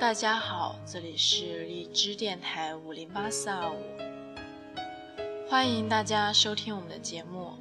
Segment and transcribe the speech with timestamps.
[0.00, 3.76] 大家好，这里是荔枝电台五零八四二五，
[5.46, 7.52] 欢迎大家收听我们的节目。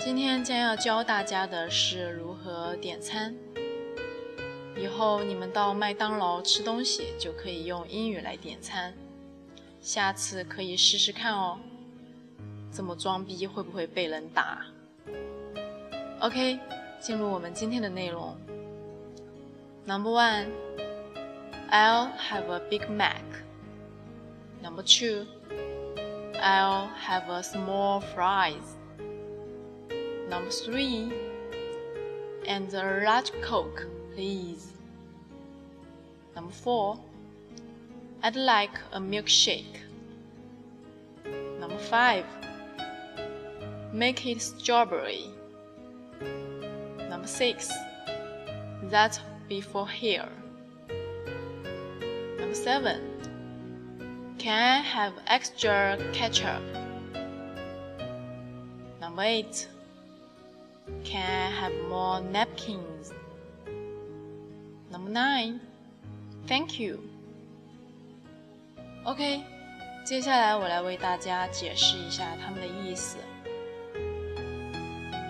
[0.00, 3.32] 今天将要教大家的是如何点餐。
[4.76, 8.92] 以后你们到麦当劳吃东西就可以用英语来点餐，
[9.80, 11.60] 下次可以试试看哦。
[12.72, 14.66] 这么装逼会不会被人打
[16.18, 16.58] ？OK，
[16.98, 18.36] 进入我们今天的内容。
[19.86, 20.50] Number one,
[21.70, 23.22] I'll have a Big Mac.
[24.62, 25.26] Number two,
[26.40, 28.76] I'll have a small fries.
[30.30, 31.12] Number three,
[32.46, 34.72] and a large Coke, please.
[36.34, 36.98] Number four,
[38.22, 39.80] I'd like a milkshake.
[41.60, 42.24] Number five,
[43.92, 45.26] make it strawberry.
[47.10, 47.70] Number six,
[48.84, 50.29] that before here.
[52.37, 53.01] Number seven,
[54.37, 56.61] can I have extra ketchup?
[58.99, 59.67] Number eight,
[61.03, 63.13] can I have more napkins?
[64.91, 65.59] Number nine,
[66.47, 66.99] thank you.
[69.05, 69.41] OK，
[70.05, 73.17] 接下来我来为大家解释一下它们的意思。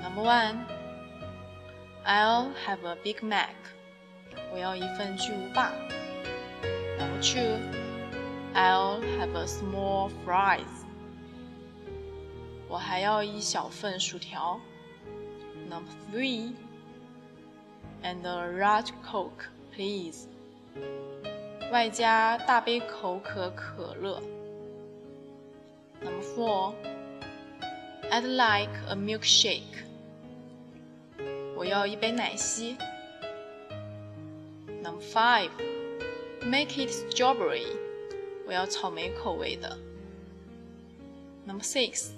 [0.02, 0.66] Number one,
[2.06, 3.56] I'll have a Big Mac.
[4.52, 5.72] 我要一份巨无霸。
[6.98, 7.58] Number two,
[8.54, 10.66] I'll have a small fries.
[12.68, 14.60] 我还要一小份薯条。
[15.70, 16.54] Number three,
[18.04, 20.28] and a large Coke, please.
[21.72, 24.22] 外加大杯口可可乐。
[26.02, 26.74] Number four,
[28.10, 29.86] I'd like a milkshake.
[31.56, 32.76] 我要一杯奶昔。
[34.84, 35.50] Number five,
[36.44, 37.66] make it strawberry.
[38.46, 39.78] 我要草莓口味的。
[41.46, 42.12] Number six,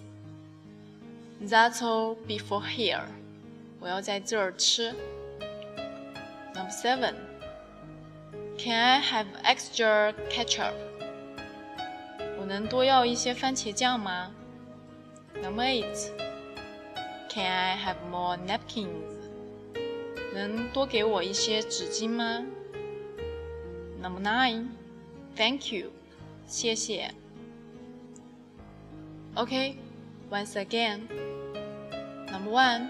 [1.41, 3.03] that's all before here.
[3.79, 4.93] 我要在这儿吃。
[6.53, 7.15] Number seven,
[8.57, 10.73] can I have extra ketchup?
[12.39, 14.31] 我能多要一些番茄酱吗？
[15.41, 16.11] Number eight,
[17.29, 19.13] can I have more napkins?
[20.33, 22.43] 能多给我一些纸巾吗？
[24.01, 24.67] Number nine,
[25.35, 25.91] thank you，
[26.47, 27.13] 谢谢。
[29.35, 29.75] Okay,
[30.29, 31.01] once again.
[32.31, 32.89] Number one,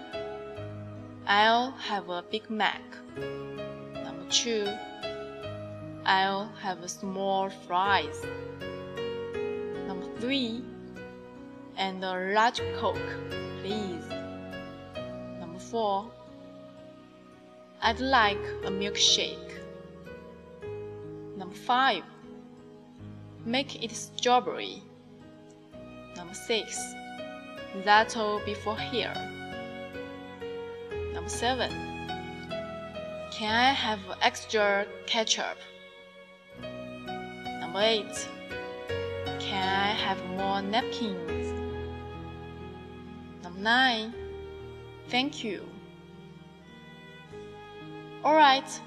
[1.26, 2.80] I'll have a Big Mac.
[3.94, 4.66] Number two,
[6.04, 8.24] I'll have a small fries.
[9.86, 10.62] Number three,
[11.76, 12.98] and a large Coke,
[13.62, 14.04] please.
[15.38, 16.06] Number four,
[17.81, 19.59] I'd like a milkshake.
[21.37, 22.03] Number five,
[23.45, 24.81] make it strawberry.
[26.15, 26.79] Number six,
[27.85, 29.13] that'll be for here.
[31.13, 31.71] Number seven,
[33.31, 35.57] can I have extra ketchup?
[37.61, 38.27] Number eight,
[39.39, 41.53] can I have more napkins?
[43.43, 44.13] Number nine,
[45.09, 45.63] thank you.
[48.23, 48.81] Alright,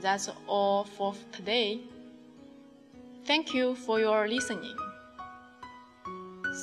[0.00, 1.80] that's all for today.
[3.24, 4.76] Thank you for your listening.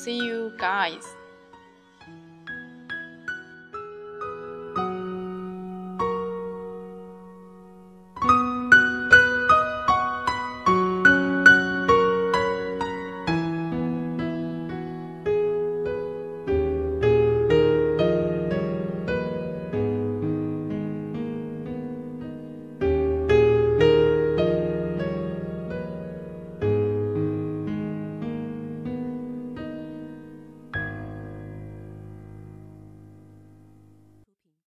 [0.03, 1.03] See you guys.